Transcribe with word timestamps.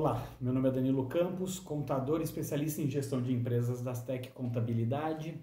Olá, 0.00 0.26
meu 0.40 0.50
nome 0.50 0.66
é 0.66 0.72
Danilo 0.72 1.04
Campos, 1.08 1.58
contador 1.58 2.22
especialista 2.22 2.80
em 2.80 2.88
gestão 2.88 3.20
de 3.20 3.34
empresas 3.34 3.82
da 3.82 3.92
Tech 3.92 4.30
Contabilidade 4.30 5.38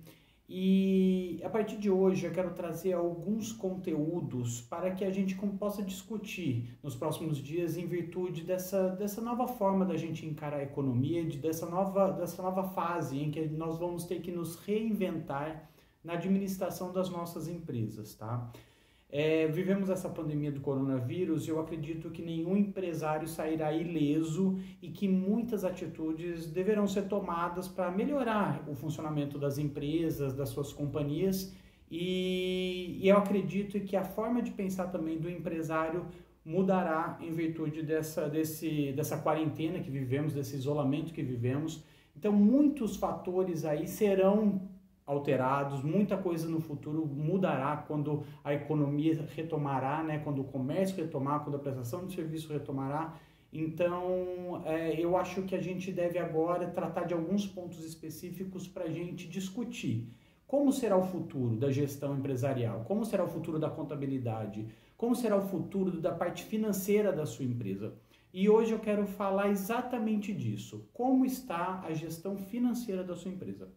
e 0.50 1.40
a 1.44 1.48
partir 1.48 1.78
de 1.78 1.92
hoje 1.92 2.26
eu 2.26 2.32
quero 2.32 2.56
trazer 2.56 2.94
alguns 2.94 3.52
conteúdos 3.52 4.60
para 4.62 4.90
que 4.90 5.06
a 5.06 5.12
gente 5.12 5.36
possa 5.60 5.84
discutir 5.84 6.76
nos 6.82 6.96
próximos 6.96 7.38
dias 7.38 7.78
em 7.78 7.86
virtude 7.86 8.42
dessa, 8.42 8.90
dessa 8.90 9.22
nova 9.22 9.48
forma 9.48 9.86
da 9.86 9.96
gente 9.96 10.26
encarar 10.26 10.58
a 10.58 10.64
economia, 10.64 11.24
de, 11.24 11.38
dessa, 11.38 11.68
nova, 11.68 12.12
dessa 12.12 12.42
nova 12.42 12.64
fase 12.64 13.20
em 13.20 13.30
que 13.30 13.46
nós 13.50 13.78
vamos 13.78 14.06
ter 14.06 14.22
que 14.22 14.32
nos 14.32 14.56
reinventar 14.56 15.70
na 16.04 16.14
administração 16.14 16.92
das 16.92 17.12
nossas 17.12 17.48
empresas, 17.48 18.16
tá? 18.16 18.52
É, 19.10 19.48
vivemos 19.48 19.90
essa 19.90 20.10
pandemia 20.10 20.52
do 20.52 20.60
coronavírus 20.60 21.48
e 21.48 21.50
eu 21.50 21.60
acredito 21.62 22.10
que 22.10 22.22
nenhum 22.22 22.58
empresário 22.58 23.26
sairá 23.26 23.72
ileso 23.72 24.60
e 24.82 24.90
que 24.90 25.08
muitas 25.08 25.64
atitudes 25.64 26.48
deverão 26.48 26.86
ser 26.88 27.04
tomadas 27.04 27.70
para 27.70 27.90
melhorar 27.90 28.68
o 28.68 28.76
funcionamento 28.76 29.40
das 29.40 29.58
empresas, 29.58 30.34
das 30.34 30.50
suas 30.50 30.74
companhias 30.74 31.56
e, 31.90 33.00
e 33.02 33.08
eu 33.08 33.18
acredito 33.18 33.80
que 33.80 33.96
a 33.96 34.04
forma 34.04 34.42
de 34.42 34.52
pensar 34.52 34.88
também 34.88 35.18
do 35.18 35.30
empresário 35.30 36.06
mudará 36.44 37.18
em 37.22 37.32
virtude 37.32 37.82
dessa, 37.84 38.30
desse, 38.30 38.92
dessa 38.94 39.18
quarentena 39.18 39.80
que 39.80 39.90
vivemos, 39.90 40.34
desse 40.34 40.56
isolamento 40.56 41.14
que 41.14 41.22
vivemos. 41.22 41.84
Então, 42.16 42.32
muitos 42.32 42.96
fatores 42.98 43.64
aí 43.64 43.88
serão 43.88 44.62
alterados, 45.08 45.82
muita 45.82 46.18
coisa 46.18 46.50
no 46.50 46.60
futuro 46.60 47.06
mudará 47.06 47.78
quando 47.78 48.26
a 48.44 48.54
economia 48.54 49.26
retomará, 49.34 50.04
né? 50.04 50.20
quando 50.20 50.42
o 50.42 50.44
comércio 50.44 50.98
retomar, 50.98 51.40
quando 51.44 51.56
a 51.56 51.60
prestação 51.60 52.06
de 52.06 52.14
serviço 52.14 52.52
retomará. 52.52 53.18
Então, 53.52 54.62
é, 54.66 55.00
eu 55.00 55.16
acho 55.16 55.44
que 55.44 55.56
a 55.56 55.62
gente 55.62 55.94
deve 55.94 56.20
agora 56.20 56.68
tratar 56.68 57.06
de 57.06 57.14
alguns 57.14 57.48
pontos 57.48 57.84
específicos 57.86 58.68
para 58.68 58.84
a 58.84 58.90
gente 58.90 59.28
discutir. 59.30 60.12
Como 60.46 60.72
será 60.72 60.98
o 60.98 61.04
futuro 61.04 61.56
da 61.56 61.72
gestão 61.72 62.18
empresarial? 62.18 62.84
Como 62.86 63.06
será 63.06 63.24
o 63.24 63.28
futuro 63.30 63.58
da 63.58 63.70
contabilidade? 63.70 64.68
Como 64.98 65.16
será 65.16 65.38
o 65.38 65.42
futuro 65.42 66.02
da 66.02 66.12
parte 66.12 66.44
financeira 66.44 67.14
da 67.14 67.26
sua 67.26 67.46
empresa? 67.46 67.96
E 68.34 68.50
hoje 68.50 68.74
eu 68.74 68.80
quero 68.80 69.08
falar 69.08 69.50
exatamente 69.50 70.34
disso. 70.34 70.86
Como 70.94 71.26
está 71.26 71.82
a 71.86 71.94
gestão 71.94 72.38
financeira 72.38 73.04
da 73.04 73.16
sua 73.16 73.32
empresa? 73.32 73.70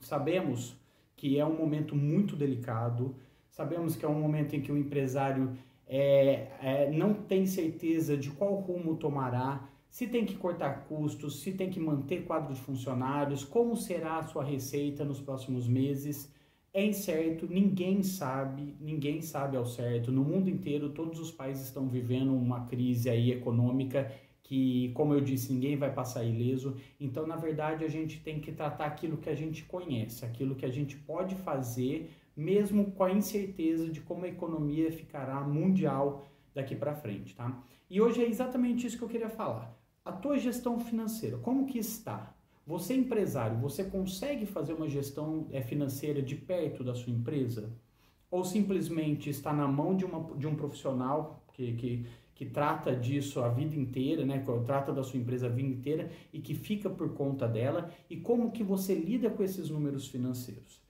Sabemos 0.00 0.76
que 1.16 1.38
é 1.38 1.44
um 1.44 1.56
momento 1.56 1.94
muito 1.94 2.34
delicado, 2.34 3.14
sabemos 3.50 3.94
que 3.94 4.04
é 4.04 4.08
um 4.08 4.18
momento 4.18 4.56
em 4.56 4.60
que 4.60 4.72
o 4.72 4.78
empresário 4.78 5.52
é, 5.86 6.48
é, 6.62 6.90
não 6.90 7.12
tem 7.12 7.46
certeza 7.46 8.16
de 8.16 8.30
qual 8.30 8.54
rumo 8.54 8.96
tomará, 8.96 9.68
se 9.90 10.06
tem 10.06 10.24
que 10.24 10.36
cortar 10.36 10.84
custos, 10.86 11.42
se 11.42 11.52
tem 11.52 11.68
que 11.68 11.80
manter 11.80 12.24
quadro 12.24 12.54
de 12.54 12.60
funcionários, 12.60 13.44
como 13.44 13.76
será 13.76 14.18
a 14.18 14.22
sua 14.22 14.44
receita 14.44 15.04
nos 15.04 15.20
próximos 15.20 15.66
meses. 15.66 16.32
É 16.72 16.86
incerto, 16.86 17.48
ninguém 17.48 18.00
sabe, 18.04 18.76
ninguém 18.80 19.20
sabe 19.20 19.56
ao 19.56 19.66
certo. 19.66 20.12
No 20.12 20.22
mundo 20.22 20.48
inteiro, 20.48 20.90
todos 20.90 21.18
os 21.18 21.32
países 21.32 21.66
estão 21.66 21.88
vivendo 21.88 22.32
uma 22.32 22.66
crise 22.66 23.10
aí 23.10 23.32
econômica 23.32 24.10
que, 24.50 24.90
como 24.94 25.14
eu 25.14 25.20
disse, 25.20 25.52
ninguém 25.52 25.76
vai 25.76 25.94
passar 25.94 26.24
ileso. 26.24 26.76
Então, 26.98 27.24
na 27.24 27.36
verdade, 27.36 27.84
a 27.84 27.88
gente 27.88 28.18
tem 28.18 28.40
que 28.40 28.50
tratar 28.50 28.86
aquilo 28.86 29.16
que 29.16 29.30
a 29.30 29.34
gente 29.34 29.62
conhece, 29.62 30.24
aquilo 30.24 30.56
que 30.56 30.66
a 30.66 30.68
gente 30.68 30.96
pode 30.96 31.36
fazer, 31.36 32.10
mesmo 32.36 32.90
com 32.90 33.04
a 33.04 33.12
incerteza 33.12 33.88
de 33.88 34.00
como 34.00 34.24
a 34.24 34.28
economia 34.28 34.90
ficará 34.90 35.40
mundial 35.40 36.26
daqui 36.52 36.74
para 36.74 36.96
frente, 36.96 37.32
tá? 37.32 37.62
E 37.88 38.00
hoje 38.00 38.24
é 38.24 38.28
exatamente 38.28 38.88
isso 38.88 38.98
que 38.98 39.04
eu 39.04 39.08
queria 39.08 39.28
falar. 39.28 39.72
A 40.04 40.10
tua 40.10 40.36
gestão 40.36 40.80
financeira, 40.80 41.38
como 41.38 41.64
que 41.64 41.78
está? 41.78 42.34
Você 42.66 42.92
empresário, 42.92 43.56
você 43.56 43.84
consegue 43.84 44.46
fazer 44.46 44.72
uma 44.72 44.88
gestão 44.88 45.46
é, 45.52 45.62
financeira 45.62 46.20
de 46.20 46.34
perto 46.34 46.82
da 46.82 46.96
sua 46.96 47.12
empresa? 47.12 47.70
Ou 48.28 48.42
simplesmente 48.42 49.30
está 49.30 49.52
na 49.52 49.68
mão 49.68 49.94
de, 49.94 50.04
uma, 50.04 50.36
de 50.36 50.48
um 50.48 50.56
profissional 50.56 51.44
que, 51.52 51.72
que 51.74 52.06
que 52.40 52.46
trata 52.46 52.96
disso 52.96 53.42
a 53.42 53.50
vida 53.50 53.76
inteira, 53.76 54.24
né, 54.24 54.38
que 54.38 54.64
trata 54.64 54.94
da 54.94 55.04
sua 55.04 55.20
empresa 55.20 55.46
a 55.46 55.50
vida 55.50 55.68
inteira 55.68 56.10
e 56.32 56.40
que 56.40 56.54
fica 56.54 56.88
por 56.88 57.12
conta 57.12 57.46
dela 57.46 57.90
e 58.08 58.16
como 58.16 58.50
que 58.50 58.64
você 58.64 58.94
lida 58.94 59.28
com 59.28 59.42
esses 59.42 59.68
números 59.68 60.08
financeiros. 60.08 60.80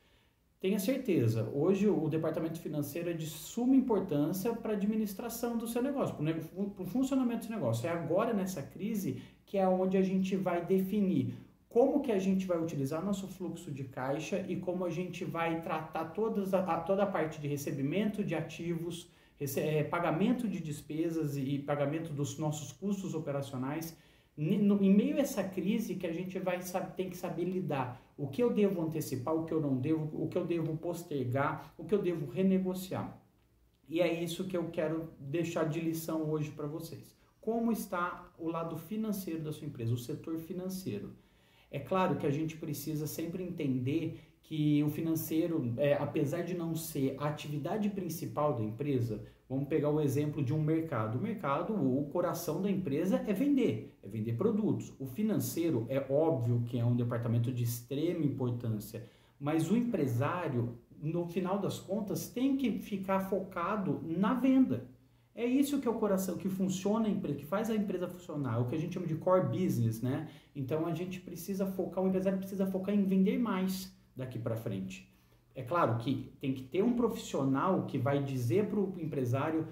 Tenha 0.61 0.79
certeza, 0.79 1.51
hoje 1.53 1.89
o 1.89 2.09
departamento 2.09 2.61
financeiro 2.61 3.11
é 3.11 3.15
de 3.15 3.27
suma 3.27 3.75
importância 3.75 4.55
para 4.55 4.75
a 4.75 4.77
administração 4.77 5.59
do 5.59 5.67
seu 5.67 5.83
negócio, 5.83 6.15
para 6.15 6.85
o 6.85 6.87
funcionamento 6.87 7.41
do 7.41 7.47
seu 7.47 7.57
negócio. 7.57 7.89
É 7.89 7.91
agora 7.91 8.33
nessa 8.33 8.63
crise 8.63 9.21
que 9.45 9.59
é 9.59 9.69
onde 9.69 9.97
a 9.97 10.03
gente 10.03 10.37
vai 10.37 10.65
definir 10.65 11.35
como 11.69 12.01
que 12.01 12.13
a 12.13 12.19
gente 12.21 12.47
vai 12.47 12.61
utilizar 12.63 13.05
nosso 13.05 13.27
fluxo 13.27 13.73
de 13.73 13.83
caixa 13.83 14.45
e 14.47 14.55
como 14.55 14.85
a 14.85 14.91
gente 14.91 15.25
vai 15.25 15.61
tratar 15.63 16.05
todas 16.13 16.55
a, 16.55 16.79
toda 16.79 17.03
a 17.03 17.07
parte 17.07 17.41
de 17.41 17.49
recebimento 17.49 18.23
de 18.23 18.37
ativos, 18.37 19.11
é, 19.57 19.83
pagamento 19.85 20.47
de 20.47 20.61
despesas 20.61 21.37
e 21.37 21.59
pagamento 21.59 22.13
dos 22.13 22.39
nossos 22.39 22.73
custos 22.73 23.15
operacionais, 23.15 23.97
em 24.37 24.95
meio 24.95 25.17
a 25.17 25.21
essa 25.21 25.43
crise 25.43 25.97
que 25.97 26.07
a 26.07 26.13
gente 26.13 26.39
vai 26.39 26.63
saber, 26.63 26.93
tem 26.95 27.11
que 27.11 27.17
saber 27.17 27.45
lidar. 27.45 28.01
O 28.17 28.29
que 28.29 28.43
eu 28.43 28.53
devo 28.53 28.83
antecipar, 28.83 29.35
o 29.35 29.45
que 29.45 29.53
eu 29.53 29.61
não 29.61 29.77
devo, 29.77 30.23
o 30.23 30.29
que 30.29 30.39
eu 30.39 30.47
devo 30.47 30.77
postergar, 30.77 31.75
o 31.77 31.85
que 31.85 31.95
eu 31.95 32.01
devo 32.01 32.31
renegociar. 32.31 33.19
E 33.89 34.01
é 34.01 34.23
isso 34.23 34.47
que 34.47 34.57
eu 34.57 34.71
quero 34.71 35.11
deixar 35.19 35.65
de 35.69 35.81
lição 35.81 36.31
hoje 36.31 36.51
para 36.51 36.67
vocês. 36.67 37.17
Como 37.41 37.73
está 37.73 38.31
o 38.39 38.49
lado 38.49 38.77
financeiro 38.77 39.43
da 39.43 39.53
sua 39.53 39.67
empresa, 39.67 39.93
o 39.93 39.99
setor 39.99 40.39
financeiro? 40.39 41.17
É 41.71 41.79
claro 41.79 42.17
que 42.17 42.27
a 42.27 42.31
gente 42.31 42.57
precisa 42.57 43.07
sempre 43.07 43.43
entender 43.43 44.30
que 44.51 44.83
o 44.83 44.91
financeiro, 44.91 45.73
é, 45.77 45.95
apesar 45.95 46.43
de 46.43 46.57
não 46.57 46.75
ser 46.75 47.15
a 47.21 47.29
atividade 47.29 47.89
principal 47.89 48.57
da 48.57 48.65
empresa, 48.65 49.23
vamos 49.49 49.69
pegar 49.69 49.91
o 49.91 50.01
exemplo 50.01 50.43
de 50.43 50.53
um 50.53 50.61
mercado. 50.61 51.19
O 51.19 51.23
mercado, 51.23 51.73
o 51.73 52.05
coração 52.07 52.61
da 52.61 52.69
empresa 52.69 53.23
é 53.29 53.33
vender, 53.33 53.97
é 54.03 54.09
vender 54.09 54.33
produtos. 54.33 54.93
O 54.99 55.07
financeiro 55.07 55.87
é 55.89 56.05
óbvio 56.11 56.65
que 56.67 56.81
é 56.81 56.85
um 56.85 56.97
departamento 56.97 57.53
de 57.53 57.63
extrema 57.63 58.25
importância, 58.25 59.09
mas 59.39 59.71
o 59.71 59.77
empresário, 59.77 60.77
no 61.01 61.29
final 61.29 61.61
das 61.61 61.79
contas, 61.79 62.29
tem 62.29 62.57
que 62.57 62.81
ficar 62.81 63.21
focado 63.21 64.01
na 64.05 64.35
venda. 64.35 64.89
É 65.33 65.47
isso 65.47 65.81
que 65.81 65.87
é 65.87 65.91
o 65.93 65.95
coração, 65.95 66.37
que 66.37 66.49
funciona 66.49 67.07
a 67.07 67.09
empresa, 67.09 67.39
que 67.39 67.47
faz 67.47 67.71
a 67.71 67.77
empresa 67.77 68.09
funcionar, 68.09 68.57
é 68.57 68.59
o 68.59 68.67
que 68.67 68.75
a 68.75 68.79
gente 68.79 68.95
chama 68.95 69.07
de 69.07 69.15
core 69.15 69.47
business, 69.47 70.03
né? 70.03 70.29
Então 70.57 70.89
a 70.89 70.93
gente 70.93 71.21
precisa 71.21 71.67
focar, 71.67 72.03
o 72.03 72.09
empresário 72.09 72.37
precisa 72.37 72.67
focar 72.67 72.93
em 72.93 73.05
vender 73.05 73.39
mais 73.39 73.95
daqui 74.21 74.39
para 74.39 74.57
frente. 74.57 75.11
É 75.55 75.63
claro 75.63 75.99
que 75.99 76.33
tem 76.41 76.55
que 76.55 76.63
ter 76.63 76.83
um 76.83 76.95
profissional 76.95 77.85
que 77.87 77.99
vai 77.99 78.23
dizer 78.23 78.67
para 78.67 78.79
o 78.79 78.95
empresário 78.99 79.67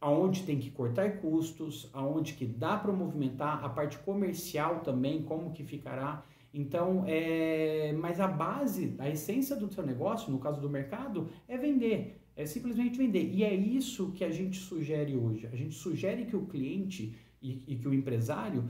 aonde 0.00 0.42
tem 0.44 0.58
que 0.58 0.70
cortar 0.70 1.20
custos, 1.20 1.90
aonde 1.92 2.34
que 2.34 2.46
dá 2.46 2.76
para 2.76 2.92
movimentar, 2.92 3.64
a 3.64 3.68
parte 3.68 3.98
comercial 3.98 4.80
também, 4.80 5.22
como 5.22 5.52
que 5.52 5.64
ficará. 5.64 6.24
Então, 6.54 7.04
é, 7.06 7.92
mas 7.98 8.20
a 8.20 8.28
base, 8.28 8.94
a 8.98 9.08
essência 9.08 9.54
do 9.56 9.72
seu 9.72 9.84
negócio, 9.84 10.32
no 10.32 10.38
caso 10.38 10.60
do 10.60 10.70
mercado, 10.70 11.28
é 11.46 11.58
vender, 11.58 12.20
é 12.36 12.46
simplesmente 12.46 12.96
vender. 12.96 13.28
E 13.32 13.44
é 13.44 13.54
isso 13.54 14.12
que 14.12 14.24
a 14.24 14.30
gente 14.30 14.58
sugere 14.58 15.16
hoje. 15.16 15.46
A 15.46 15.56
gente 15.56 15.74
sugere 15.74 16.24
que 16.24 16.36
o 16.36 16.46
cliente 16.46 17.14
e, 17.42 17.62
e 17.66 17.76
que 17.76 17.88
o 17.88 17.92
empresário 17.92 18.68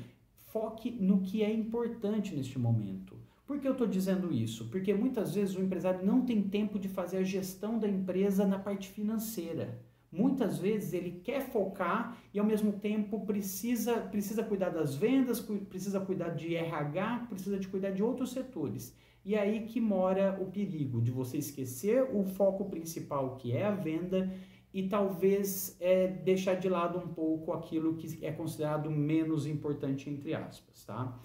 foque 0.50 0.90
no 0.90 1.20
que 1.20 1.42
é 1.42 1.52
importante 1.52 2.34
neste 2.34 2.58
momento. 2.58 3.27
Por 3.48 3.58
que 3.58 3.66
eu 3.66 3.72
estou 3.72 3.86
dizendo 3.86 4.30
isso? 4.30 4.66
Porque 4.66 4.92
muitas 4.92 5.34
vezes 5.34 5.56
o 5.56 5.62
empresário 5.62 6.04
não 6.04 6.20
tem 6.20 6.42
tempo 6.42 6.78
de 6.78 6.86
fazer 6.86 7.16
a 7.16 7.22
gestão 7.22 7.78
da 7.78 7.88
empresa 7.88 8.46
na 8.46 8.58
parte 8.58 8.90
financeira. 8.90 9.80
Muitas 10.12 10.58
vezes 10.58 10.92
ele 10.92 11.22
quer 11.24 11.50
focar 11.50 12.18
e 12.34 12.38
ao 12.38 12.44
mesmo 12.44 12.74
tempo 12.74 13.24
precisa, 13.24 14.00
precisa 14.00 14.42
cuidar 14.42 14.68
das 14.68 14.94
vendas, 14.94 15.40
precisa 15.40 15.98
cuidar 15.98 16.28
de 16.28 16.54
RH, 16.56 17.26
precisa 17.30 17.58
de 17.58 17.66
cuidar 17.68 17.90
de 17.90 18.02
outros 18.02 18.32
setores. 18.32 18.94
E 19.24 19.34
é 19.34 19.40
aí 19.40 19.64
que 19.64 19.80
mora 19.80 20.38
o 20.42 20.50
perigo 20.50 21.00
de 21.00 21.10
você 21.10 21.38
esquecer 21.38 22.02
o 22.02 22.24
foco 22.24 22.66
principal 22.66 23.36
que 23.36 23.52
é 23.52 23.64
a 23.64 23.70
venda 23.70 24.30
e 24.74 24.88
talvez 24.90 25.74
é, 25.80 26.06
deixar 26.06 26.56
de 26.56 26.68
lado 26.68 26.98
um 26.98 27.08
pouco 27.08 27.54
aquilo 27.54 27.94
que 27.94 28.26
é 28.26 28.30
considerado 28.30 28.90
menos 28.90 29.46
importante 29.46 30.10
entre 30.10 30.34
aspas, 30.34 30.84
tá? 30.84 31.18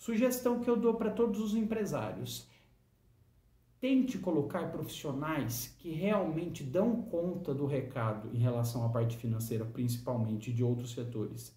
Sugestão 0.00 0.60
que 0.60 0.70
eu 0.70 0.78
dou 0.78 0.94
para 0.94 1.10
todos 1.10 1.38
os 1.38 1.54
empresários: 1.54 2.48
tente 3.78 4.16
colocar 4.16 4.72
profissionais 4.72 5.76
que 5.78 5.90
realmente 5.90 6.64
dão 6.64 7.02
conta 7.02 7.52
do 7.52 7.66
recado 7.66 8.34
em 8.34 8.38
relação 8.38 8.82
à 8.86 8.88
parte 8.88 9.18
financeira, 9.18 9.62
principalmente 9.62 10.50
de 10.50 10.64
outros 10.64 10.92
setores. 10.92 11.54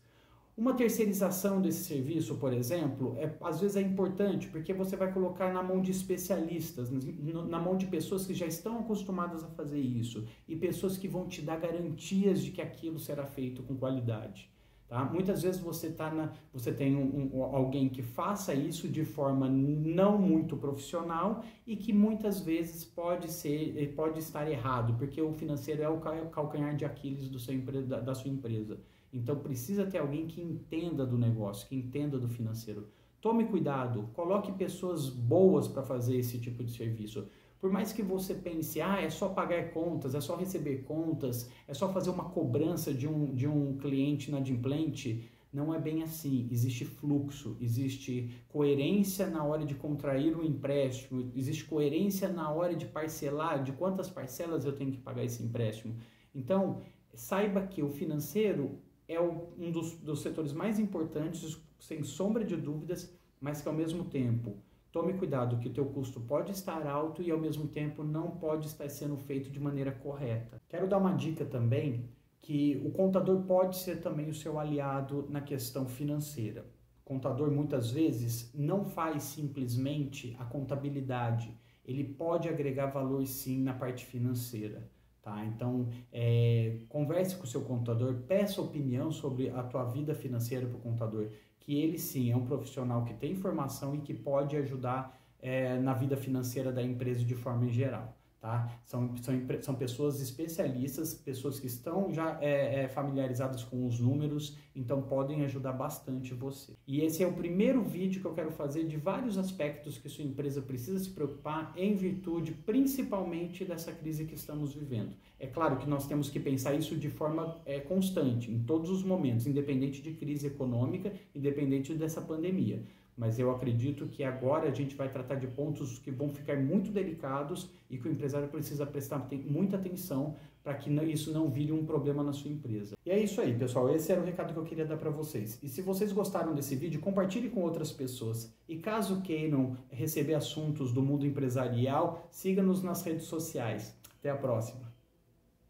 Uma 0.58 0.74
terceirização 0.74 1.62
desse 1.62 1.86
serviço, 1.86 2.36
por 2.36 2.52
exemplo, 2.52 3.16
é, 3.18 3.34
às 3.42 3.62
vezes 3.62 3.78
é 3.78 3.82
importante 3.82 4.50
porque 4.50 4.74
você 4.74 4.98
vai 4.98 5.14
colocar 5.14 5.54
na 5.54 5.64
mão 5.64 5.82
de 5.82 5.92
especialistas, 5.92 6.92
na 6.92 7.60
mão 7.60 7.78
de 7.78 7.88
pessoas 7.88 8.26
que 8.26 8.34
já 8.34 8.46
estão 8.46 8.78
acostumadas 8.80 9.42
a 9.42 9.48
fazer 9.48 9.80
isso 9.80 10.28
e 10.50 10.56
pessoas 10.58 10.98
que 10.98 11.08
vão 11.08 11.30
te 11.30 11.42
dar 11.42 11.62
garantias 11.62 12.44
de 12.44 12.52
que 12.52 12.62
aquilo 12.62 13.00
será 13.00 13.26
feito 13.26 13.64
com 13.64 13.78
qualidade. 13.78 14.53
Tá? 14.94 15.04
Muitas 15.06 15.42
vezes 15.42 15.60
você, 15.60 15.90
tá 15.90 16.14
na, 16.14 16.32
você 16.54 16.72
tem 16.72 16.96
um, 16.96 17.32
um, 17.34 17.44
alguém 17.44 17.90
que 17.90 18.04
faça 18.04 18.54
isso 18.54 18.88
de 18.88 19.04
forma 19.04 19.50
não 19.50 20.20
muito 20.20 20.56
profissional 20.56 21.44
e 21.66 21.76
que 21.76 21.92
muitas 21.92 22.42
vezes 22.42 22.86
pode 22.86 23.32
ser 23.32 23.76
eh, 23.76 23.88
pode 23.88 24.20
estar 24.20 24.48
errado, 24.48 24.94
porque 24.94 25.20
o 25.20 25.34
financeiro 25.34 25.82
é 25.82 25.90
o 25.90 26.00
calcanhar 26.30 26.76
de 26.76 26.86
Aquiles 26.86 27.28
do 27.28 27.40
seu, 27.40 27.60
da, 27.88 28.02
da 28.02 28.14
sua 28.14 28.30
empresa. 28.30 28.80
Então 29.12 29.36
precisa 29.40 29.84
ter 29.84 29.98
alguém 29.98 30.28
que 30.28 30.40
entenda 30.40 31.08
do 31.08 31.18
negócio, 31.18 31.68
que 31.68 31.76
entenda 31.76 32.20
do 32.20 32.30
financeiro. 32.30 32.88
Tome 33.20 33.46
cuidado, 33.46 34.12
coloque 34.14 34.52
pessoas 34.52 35.10
boas 35.10 35.68
para 35.68 35.82
fazer 35.82 36.18
esse 36.18 36.40
tipo 36.40 36.64
de 36.64 36.72
serviço. 36.72 37.28
Por 37.64 37.72
mais 37.72 37.94
que 37.94 38.04
você 38.04 38.34
pense, 38.34 38.82
ah, 38.82 39.00
é 39.00 39.10
só 39.10 39.30
pagar 39.30 39.72
contas, 39.72 40.14
é 40.14 40.20
só 40.20 40.36
receber 40.36 40.84
contas, 40.84 41.50
é 41.66 41.74
só 41.74 41.88
fazer 41.94 42.10
uma 42.10 42.26
cobrança 42.26 42.94
de 42.94 43.08
um, 43.08 43.34
de 43.34 43.48
um 43.48 43.78
cliente 43.78 44.28
inadimplente, 44.28 45.32
não 45.54 45.74
é 45.74 45.80
bem 45.80 46.04
assim. 46.04 46.46
Existe 46.52 46.84
fluxo, 46.84 47.56
existe 47.62 48.36
coerência 48.50 49.28
na 49.28 49.46
hora 49.46 49.66
de 49.66 49.76
contrair 49.76 50.38
o 50.38 50.44
empréstimo, 50.44 51.32
existe 51.34 51.64
coerência 51.64 52.28
na 52.28 52.52
hora 52.52 52.76
de 52.76 52.86
parcelar, 52.86 53.64
de 53.64 53.72
quantas 53.72 54.10
parcelas 54.10 54.66
eu 54.66 54.76
tenho 54.76 54.92
que 54.92 55.00
pagar 55.00 55.24
esse 55.24 55.42
empréstimo. 55.42 55.96
Então, 56.36 56.82
saiba 57.14 57.66
que 57.66 57.82
o 57.82 57.90
financeiro 57.90 58.78
é 59.08 59.22
um 59.22 59.72
dos, 59.72 59.94
dos 60.00 60.22
setores 60.22 60.52
mais 60.52 60.80
importantes, 60.80 61.58
sem 61.80 62.04
sombra 62.04 62.44
de 62.44 62.58
dúvidas, 62.58 63.18
mas 63.40 63.62
que 63.62 63.70
ao 63.70 63.74
mesmo 63.74 64.04
tempo 64.04 64.58
Tome 64.94 65.14
cuidado 65.14 65.58
que 65.58 65.68
o 65.68 65.74
teu 65.74 65.88
custo 65.88 66.22
pode 66.22 66.52
estar 66.52 66.86
alto 66.86 67.24
e 67.24 67.32
ao 67.32 67.40
mesmo 67.40 67.68
tempo 67.68 68.04
não 68.04 68.30
pode 68.30 68.68
estar 68.68 68.88
sendo 68.88 69.18
feito 69.18 69.50
de 69.50 69.60
maneira 69.60 69.92
correta. 69.92 70.62
Quero 70.70 70.88
dar 70.88 71.00
uma 71.00 71.14
dica 71.14 71.44
também 71.44 72.12
que 72.40 72.80
o 72.86 72.92
contador 72.92 73.42
pode 73.42 73.78
ser 73.78 74.02
também 74.02 74.30
o 74.30 74.36
seu 74.36 74.60
aliado 74.60 75.26
na 75.32 75.42
questão 75.42 75.88
financeira. 75.88 76.64
O 77.04 77.06
contador 77.06 77.50
muitas 77.50 77.90
vezes 77.90 78.54
não 78.54 78.86
faz 78.86 79.24
simplesmente 79.24 80.36
a 80.38 80.46
contabilidade, 80.46 81.58
ele 81.84 82.04
pode 82.04 82.48
agregar 82.48 82.86
valor 82.86 83.26
sim 83.26 83.64
na 83.64 83.74
parte 83.74 84.06
financeira. 84.06 84.88
Tá? 85.24 85.44
Então, 85.46 85.88
é, 86.12 86.82
converse 86.88 87.36
com 87.38 87.46
o 87.46 87.48
seu 87.48 87.62
contador, 87.62 88.14
peça 88.28 88.62
opinião 88.62 89.10
sobre 89.10 89.50
a 89.50 89.64
tua 89.64 89.86
vida 89.86 90.14
financeira 90.14 90.68
para 90.68 90.78
o 90.78 90.82
contador 90.82 91.30
que 91.64 91.80
ele 91.80 91.98
sim 91.98 92.32
é 92.32 92.36
um 92.36 92.46
profissional 92.46 93.06
que 93.06 93.14
tem 93.14 93.36
formação 93.36 93.96
e 93.96 94.00
que 94.00 94.14
pode 94.14 94.56
ajudar 94.58 95.18
é, 95.42 95.80
na 95.80 95.94
vida 95.94 96.18
financeira 96.18 96.72
da 96.72 96.84
empresa 96.84 97.24
de 97.24 97.36
forma 97.36 97.68
geral. 97.70 98.16
Tá? 98.44 98.68
São, 98.84 99.16
são, 99.22 99.34
são 99.62 99.74
pessoas 99.74 100.20
especialistas, 100.20 101.14
pessoas 101.14 101.62
que 101.62 101.68
estão 101.68 102.12
já 102.12 102.38
é, 102.42 102.84
é, 102.84 102.88
familiarizadas 102.90 103.64
com 103.64 103.88
os 103.88 104.02
números, 104.02 104.58
então 104.76 105.02
podem 105.02 105.46
ajudar 105.46 105.72
bastante 105.72 106.34
você. 106.34 106.74
E 106.86 107.00
esse 107.00 107.24
é 107.24 107.26
o 107.26 107.32
primeiro 107.32 107.82
vídeo 107.82 108.20
que 108.20 108.28
eu 108.28 108.34
quero 108.34 108.52
fazer 108.52 108.86
de 108.86 108.98
vários 108.98 109.38
aspectos 109.38 109.98
que 109.98 110.10
sua 110.10 110.26
empresa 110.26 110.62
precisa 110.62 111.00
se 111.00 111.10
preocupar 111.12 111.72
em 111.78 111.96
virtude 111.96 112.52
principalmente 112.52 113.64
dessa 113.64 113.94
crise 113.94 114.26
que 114.26 114.36
estamos 114.36 114.74
vivendo. 114.74 115.16
É 115.40 115.48
claro 115.48 115.78
que 115.78 115.88
nós 115.88 116.06
temos 116.06 116.30
que 116.30 116.38
pensar 116.38 116.74
isso 116.74 116.98
de 116.98 117.10
forma 117.10 117.62
é, 117.66 117.80
constante, 117.80 118.52
em 118.52 118.62
todos 118.62 118.90
os 118.90 119.06
momentos, 119.06 119.48
independente 119.48 120.02
de 120.02 120.12
crise 120.16 120.48
econômica, 120.48 121.14
independente 121.34 121.94
dessa 121.94 122.20
pandemia 122.20 122.84
mas 123.18 123.40
eu 123.40 123.52
acredito 123.52 124.08
que 124.08 124.24
agora 124.24 124.70
a 124.70 124.72
gente 124.72 124.96
vai 124.96 125.10
tratar 125.10 125.36
de 125.36 125.48
pontos 125.48 126.00
que 126.00 126.12
vão 126.12 126.30
ficar 126.30 126.58
muito 126.58 126.92
delicados 126.92 127.70
e 127.90 127.98
que 127.98 128.08
o 128.08 128.12
empresário 128.12 128.48
precisa 128.48 128.86
prestar 128.86 129.28
muita 129.46 129.78
atenção 129.78 130.36
para 130.64 130.76
que 130.76 130.90
isso 131.12 131.32
não 131.34 131.50
vire 131.50 131.72
um 131.72 131.86
problema 131.86 132.24
na 132.24 132.32
sua 132.32 132.50
empresa. 132.50 132.96
E 133.06 133.12
é 133.12 133.20
isso 133.20 133.42
aí, 133.42 133.54
pessoal. 133.54 133.94
Esse 133.94 134.12
era 134.12 134.22
o 134.22 134.26
recado 134.26 134.54
que 134.54 134.60
eu 134.60 134.64
queria 134.64 134.86
dar 134.86 134.98
para 134.98 135.10
vocês. 135.10 135.60
E 135.62 135.68
se 135.68 135.82
vocês 135.82 136.14
gostaram 136.14 136.56
desse 136.56 136.76
vídeo, 136.76 137.02
compartilhe 137.02 137.50
com 137.50 137.62
outras 137.62 137.92
pessoas. 137.92 138.54
E 138.68 138.78
caso 138.78 139.22
queiram 139.22 139.76
receber 139.90 140.36
assuntos 140.36 140.94
do 140.94 141.02
mundo 141.02 141.26
empresarial, 141.26 142.26
siga-nos 142.32 142.82
nas 142.82 143.04
redes 143.04 143.26
sociais. 143.26 143.94
Até 144.20 144.30
a 144.30 144.38
próxima. 144.38 144.93